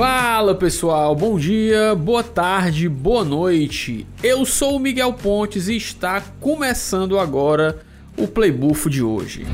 [0.00, 4.06] Fala pessoal, bom dia, boa tarde, boa noite.
[4.22, 7.82] Eu sou o Miguel Pontes e está começando agora
[8.16, 9.46] o Playbuff de hoje.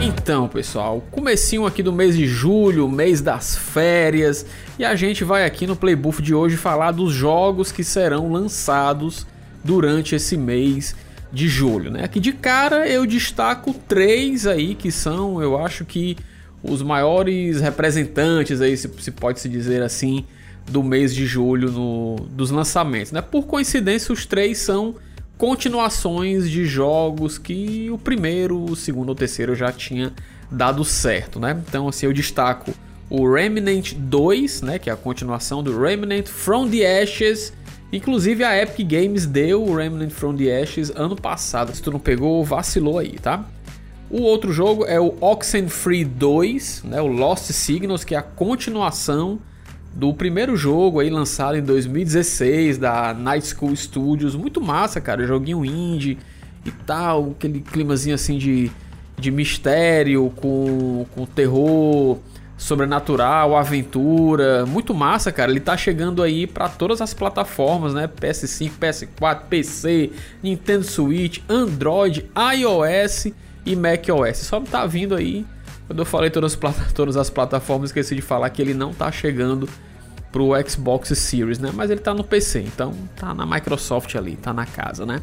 [0.00, 4.46] Então, pessoal, comecinho aqui do mês de julho, mês das férias,
[4.78, 9.26] e a gente vai aqui no Playbuff de hoje falar dos jogos que serão lançados
[9.62, 10.96] durante esse mês
[11.32, 12.04] de julho, né?
[12.04, 16.16] Aqui de cara eu destaco três aí que são, eu acho que
[16.62, 20.24] os maiores representantes aí, se, se pode se dizer assim,
[20.66, 23.20] do mês de julho no, dos lançamentos, né?
[23.20, 24.96] Por coincidência, os três são
[25.36, 30.12] continuações de jogos que o primeiro, o segundo ou terceiro já tinha
[30.50, 31.62] dado certo, né?
[31.68, 32.74] Então, assim, eu destaco
[33.10, 37.52] o Remnant 2, né, que é a continuação do Remnant From the Ashes
[37.92, 41.74] Inclusive a Epic Games deu o Remnant from the Ashes ano passado.
[41.74, 43.46] Se tu não pegou, vacilou aí, tá?
[44.10, 49.38] O outro jogo é o Oxenfree 2, né, o Lost Signals, que é a continuação
[49.94, 54.34] do primeiro jogo aí lançado em 2016 da Night School Studios.
[54.34, 56.18] Muito massa, cara, joguinho indie
[56.64, 58.70] e tal, aquele climazinho assim de,
[59.18, 62.18] de mistério com, com terror
[62.58, 65.50] sobrenatural, aventura, muito massa, cara.
[65.50, 68.08] Ele tá chegando aí para todas as plataformas, né?
[68.08, 70.10] PS5, PS4, PC,
[70.42, 73.32] Nintendo Switch, Android, iOS
[73.64, 74.38] e macOS.
[74.38, 75.46] Só tá vindo aí.
[75.86, 79.10] Quando eu falei todas as, todas as plataformas, esqueci de falar que ele não tá
[79.12, 79.68] chegando
[80.32, 81.70] pro Xbox Series, né?
[81.72, 85.22] Mas ele tá no PC, então tá na Microsoft ali, tá na casa, né?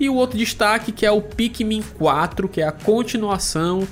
[0.00, 3.86] E o outro destaque que é o Pikmin 4, que é a continuação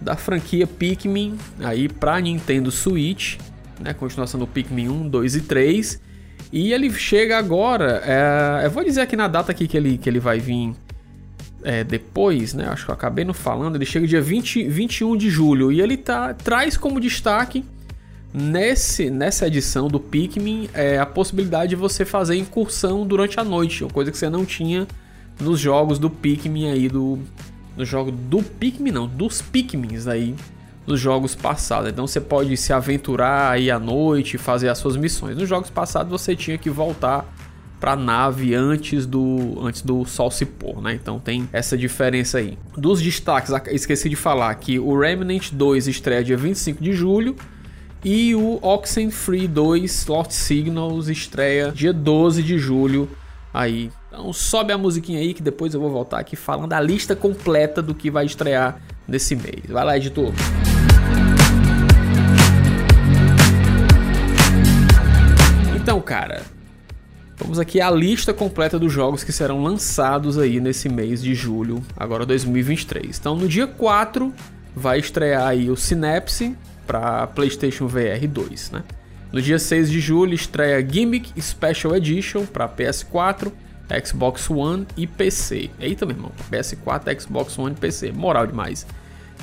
[0.00, 3.36] da franquia Pikmin aí para Nintendo Switch,
[3.78, 3.92] né?
[3.92, 6.00] Continuação do Pikmin 1, 2 e 3.
[6.52, 10.08] E ele chega agora, é, eu vou dizer aqui na data aqui que ele, que
[10.08, 10.74] ele vai vir
[11.62, 12.66] é, depois, né?
[12.68, 13.76] Acho que eu acabei não falando.
[13.76, 17.64] Ele chega dia 20, 21 de julho e ele tá, traz como destaque
[18.32, 23.84] nesse, nessa edição do Pikmin é, a possibilidade de você fazer incursão durante a noite,
[23.84, 24.86] uma coisa que você não tinha
[25.40, 27.18] nos jogos do Pikmin aí do,
[27.76, 30.34] no jogo do Pikmin, não, dos Pikmins aí
[30.86, 31.88] nos jogos passados.
[31.90, 35.36] Então você pode se aventurar aí à noite, fazer as suas missões.
[35.36, 37.26] Nos jogos passados você tinha que voltar
[37.78, 40.94] para nave antes do antes do sol se pôr, né?
[40.94, 42.58] Então tem essa diferença aí.
[42.76, 47.34] Dos destaques, esqueci de falar que o Remnant 2 estreia dia 25 de julho
[48.04, 53.08] e o Oxenfree 2 Slot Signals estreia dia 12 de julho
[53.52, 57.14] aí então sobe a musiquinha aí que depois eu vou voltar aqui falando a lista
[57.14, 59.62] completa do que vai estrear nesse mês.
[59.68, 60.32] Vai lá, editor.
[65.76, 66.42] Então, cara,
[67.38, 71.80] vamos aqui à lista completa dos jogos que serão lançados aí nesse mês de julho,
[71.96, 73.16] agora 2023.
[73.16, 74.34] Então, no dia 4
[74.74, 78.82] vai estrear aí o Synapse para PlayStation VR 2, né?
[79.32, 83.52] No dia 6 de julho estreia Gimmick Special Edition para PS4
[84.04, 85.70] Xbox One e PC.
[85.78, 88.12] Eita, meu irmão, PS4, Xbox One e PC.
[88.12, 88.86] Moral demais.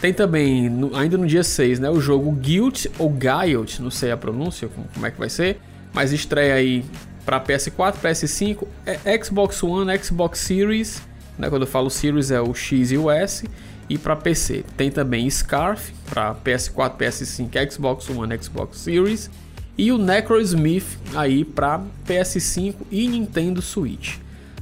[0.00, 4.12] Tem também, no, ainda no dia 6, né, o jogo Guilt ou Guilt, não sei
[4.12, 5.58] a pronúncia, como, como é que vai ser,
[5.92, 6.84] mas estreia aí
[7.24, 11.02] para PS4, PS5, é, Xbox One, Xbox Series,
[11.38, 13.48] né, quando eu falo Series é o X e o S,
[13.88, 14.64] e para PC.
[14.76, 19.30] Tem também Scarf para PS4, PS5, Xbox One, Xbox Series
[19.78, 24.16] e o Necrosmith aí para PS5 e Nintendo Switch.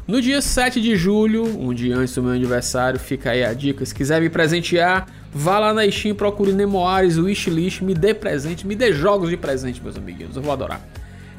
[0.06, 3.86] No dia 7 de julho, um dia antes do meu aniversário, fica aí a dica.
[3.86, 8.74] Se quiser me presentear, vá lá na Steam, procure Nemoares, Wishlist, me dê presente, me
[8.74, 10.36] dê jogos de presente, meus amiguinhos.
[10.36, 10.86] Eu vou adorar.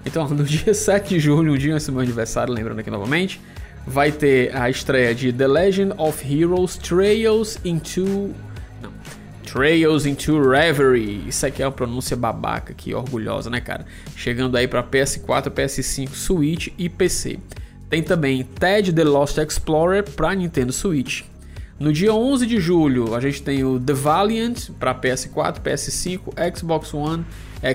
[0.04, 3.40] Então, no dia 7 de julho, um dia antes do meu aniversário, lembrando aqui novamente,
[3.86, 8.34] vai ter a estreia de The Legend of Heroes Trails into.
[8.82, 8.92] Não.
[9.46, 11.24] Trails into Reverie.
[11.28, 13.86] Isso aqui é uma pronúncia babaca aqui, orgulhosa, né, cara?
[14.16, 17.38] Chegando aí para PS4, PS5, Switch e PC.
[17.90, 21.24] Tem também Ted The Lost Explorer para Nintendo Switch.
[21.78, 26.94] No dia 11 de julho, a gente tem o The Valiant para PS4, PS5, Xbox
[26.94, 27.26] One,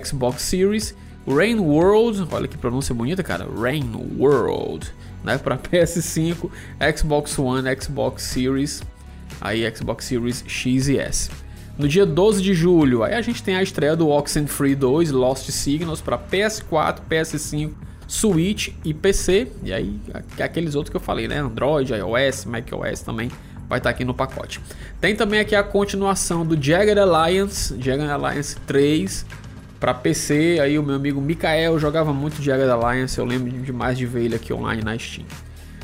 [0.03, 0.95] Xbox Series,
[1.29, 4.91] Rain World, olha que pronúncia bonita, cara, Rain World,
[5.23, 6.51] né, para PS5,
[6.97, 8.83] Xbox One, Xbox Series,
[9.39, 11.31] aí Xbox Series X e S.
[11.77, 15.51] No dia 12 de julho, aí a gente tem a estreia do Oxenfree 2 Lost
[15.51, 17.73] Signals para PS4, PS5,
[18.11, 19.47] Switch e PC.
[19.62, 19.95] E aí,
[20.41, 21.39] aqueles outros que eu falei, né?
[21.39, 23.31] Android, iOS, macOS também
[23.69, 24.61] vai estar tá aqui no pacote.
[25.01, 29.25] Tem também aqui a continuação do Jagged Alliance, Jagged Alliance 3
[29.79, 30.59] para PC.
[30.61, 34.35] Aí o meu amigo Mikael jogava muito Jagged Alliance, eu lembro demais de ver ele
[34.35, 35.25] aqui online na Steam.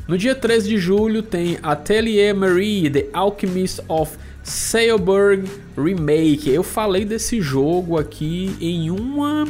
[0.09, 6.51] No dia 13 de julho tem Atelier Marie, The Alchemist of Sailberg Remake.
[6.51, 9.47] Eu falei desse jogo aqui em uma.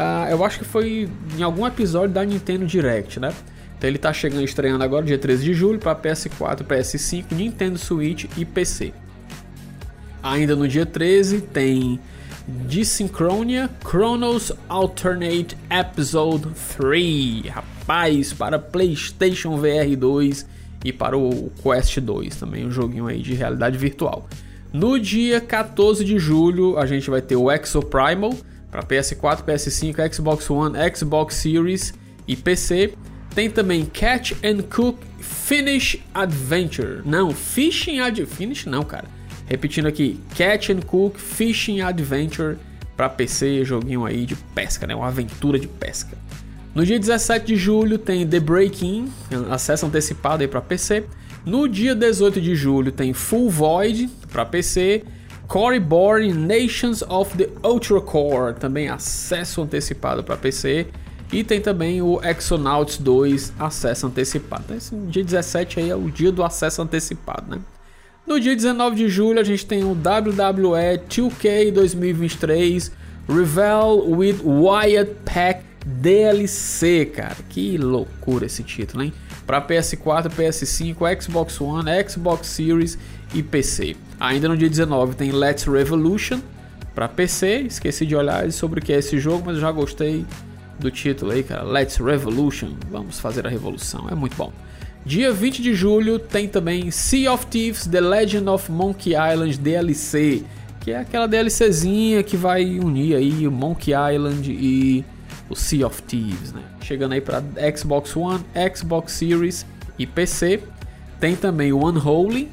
[0.00, 3.34] Uh, eu acho que foi em algum episódio da Nintendo Direct, né?
[3.76, 8.24] Então ele tá chegando, estreando agora, dia 13 de julho, para PS4, PS5, Nintendo Switch
[8.34, 8.94] e PC.
[10.22, 12.00] Ainda no dia 13 tem
[12.48, 16.48] Desynchronia Chronos Alternate Episode
[16.78, 17.46] 3.
[17.48, 20.46] Rapaz, para PlayStation VR 2
[20.82, 24.26] e para o Quest 2 também, um joguinho aí de realidade virtual.
[24.72, 28.34] No dia 14 de julho, a gente vai ter o Exo Primal
[28.70, 31.94] para PS4, PS5, Xbox One, Xbox Series
[32.26, 32.94] e PC.
[33.34, 37.02] Tem também Catch and Cook Finish Adventure.
[37.04, 38.36] Não, Fishing Adventure.
[38.36, 39.06] Finish não, cara.
[39.46, 42.56] Repetindo aqui, Catch and Cook Fishing Adventure
[42.96, 44.94] para PC, joguinho aí de pesca, né?
[44.94, 46.16] Uma aventura de pesca.
[46.74, 49.10] No dia 17 de julho tem The Break-In,
[49.50, 51.04] acesso antecipado aí para PC.
[51.44, 55.02] No dia 18 de julho tem Full Void para PC.
[55.50, 60.86] Coreborn Nations of the Ultra Core, também acesso antecipado para PC.
[61.32, 64.62] E tem também o Exonauts 2, acesso antecipado.
[64.66, 67.60] Então, esse dia 17 aí é o dia do acesso antecipado, né?
[68.24, 72.92] No dia 19 de julho a gente tem o WWE 2K 2023
[73.28, 77.36] Revel with Wyatt Pack DLC, cara.
[77.48, 79.12] Que loucura esse título, hein?
[79.44, 82.96] Para PS4, PS5, Xbox One, Xbox Series
[83.34, 83.96] e PC.
[84.20, 86.40] Ainda no dia 19 tem Let's Revolution
[86.94, 87.62] para PC.
[87.62, 90.26] Esqueci de olhar sobre o que é esse jogo, mas já gostei
[90.78, 91.62] do título aí, cara.
[91.62, 92.74] Let's Revolution.
[92.90, 94.06] Vamos fazer a revolução.
[94.10, 94.52] É muito bom.
[95.06, 100.44] Dia 20 de julho tem também Sea of Thieves The Legend of Monkey Island DLC,
[100.80, 105.02] que é aquela DLCzinha que vai unir aí o Monkey Island e
[105.48, 106.60] o Sea of Thieves, né?
[106.82, 107.42] Chegando aí para
[107.74, 108.44] Xbox One,
[108.76, 109.64] Xbox Series
[109.98, 110.60] e PC.
[111.18, 112.50] Tem também o Unholy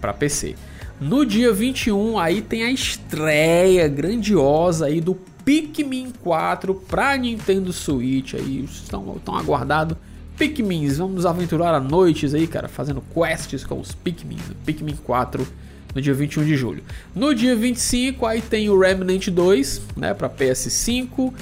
[0.00, 0.56] para PC.
[1.00, 5.14] No dia 21 aí tem a estreia grandiosa aí do
[5.44, 9.96] Pikmin 4 para Nintendo Switch aí, estão tão aguardado
[10.36, 14.36] Pikmins, vamos aventurar à noites aí, cara, fazendo quests com os Pikmin,
[14.66, 15.46] Pikmin 4
[15.94, 16.82] no dia 21 de julho.
[17.14, 21.32] No dia 25 aí tem o Remnant 2, né, para PS5,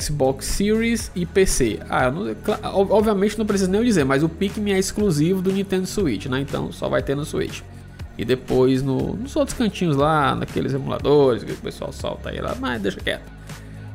[0.00, 1.80] Xbox Series e PC.
[1.88, 2.34] Ah, não,
[2.72, 6.40] obviamente não preciso nem dizer, mas o Pikmin é exclusivo do Nintendo Switch, né?
[6.40, 7.62] Então só vai ter no Switch.
[8.18, 12.54] E depois no, nos outros cantinhos lá, naqueles emuladores que o pessoal solta aí lá,
[12.58, 13.30] mas deixa quieto.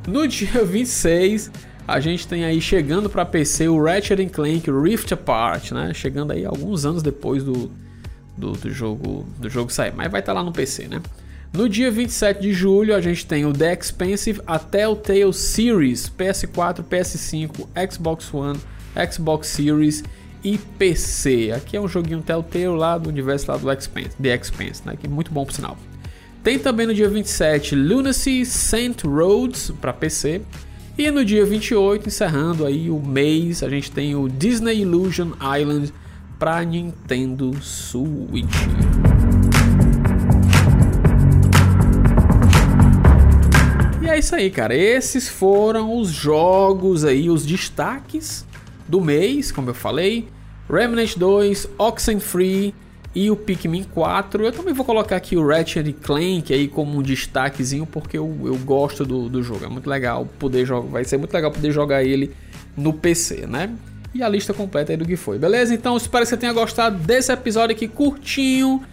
[0.07, 1.51] No dia 26,
[1.87, 5.93] a gente tem aí chegando para PC o Ratchet Clank Rift Apart, né?
[5.93, 7.71] Chegando aí alguns anos depois do,
[8.35, 11.01] do, do jogo do jogo sair, mas vai estar tá lá no PC, né?
[11.53, 16.83] No dia 27 de julho, a gente tem o The Expensive A Telltale Series, PS4,
[16.83, 18.59] PS5, Xbox One,
[19.09, 20.03] Xbox Series
[20.43, 21.51] e PC.
[21.55, 24.95] Aqui é um joguinho Telltale lá do universo lá do Expense, The Expense, né?
[24.99, 25.77] Que é muito bom por sinal.
[26.43, 30.41] Tem também no dia 27 Lunacy Saint Roads para PC.
[30.97, 35.91] E no dia 28, encerrando aí o mês, a gente tem o Disney Illusion Island
[36.39, 38.47] para Nintendo Switch.
[44.01, 44.75] E é isso aí, cara.
[44.75, 48.45] Esses foram os jogos aí, os destaques
[48.87, 50.27] do mês, como eu falei.
[50.69, 52.73] Remnant 2, Oxenfree
[53.13, 54.43] e o Pikmin 4.
[54.43, 58.57] Eu também vou colocar aqui o Ratchet Clank aí como um destaquezinho, porque eu, eu
[58.57, 59.65] gosto do, do jogo.
[59.65, 60.89] É muito legal poder jogar.
[60.89, 62.35] Vai ser muito legal poder jogar ele
[62.75, 63.73] no PC, né?
[64.13, 65.37] E a lista completa aí do que foi.
[65.37, 65.73] Beleza?
[65.73, 68.83] Então espero que você tenha gostado desse episódio aqui curtinho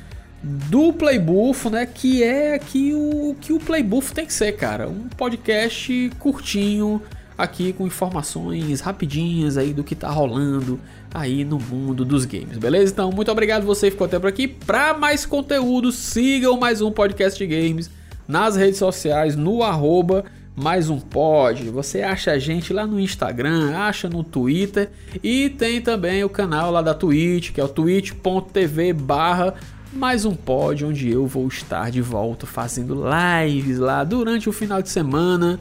[0.43, 1.87] do Playbuff, né?
[1.87, 4.89] Que é aqui o que o Playbuff tem que ser, cara.
[4.89, 7.01] Um podcast curtinho
[7.43, 10.79] aqui com informações rapidinhas aí do que tá rolando
[11.13, 12.93] aí no mundo dos games, beleza?
[12.93, 14.47] Então, muito obrigado você que ficou até por aqui.
[14.49, 17.91] Para mais conteúdo, sigam mais um podcast de games
[18.27, 21.65] nas redes sociais, no arroba mais um pod.
[21.71, 24.91] Você acha a gente lá no Instagram, acha no Twitter
[25.23, 29.55] e tem também o canal lá da Twitch, que é o twitch.tv barra
[29.93, 34.81] mais um pod, onde eu vou estar de volta fazendo lives lá durante o final
[34.81, 35.59] de semana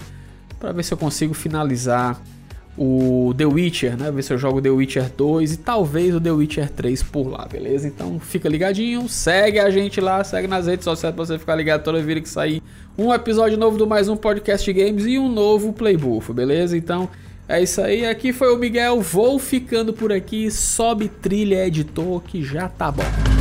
[0.61, 2.21] para ver se eu consigo finalizar
[2.77, 4.11] o The Witcher, né?
[4.11, 7.45] Ver se eu jogo The Witcher 2 e talvez o The Witcher 3 por lá,
[7.51, 7.87] beleza?
[7.87, 11.83] Então fica ligadinho, segue a gente lá, segue nas redes sociais pra você ficar ligado
[11.83, 12.63] toda vez que sair
[12.97, 16.77] um episódio novo do mais um podcast games e um novo playbuff, beleza?
[16.77, 17.09] Então
[17.47, 22.43] é isso aí, aqui foi o Miguel, vou ficando por aqui, sobe trilha editor que
[22.43, 23.40] já tá bom.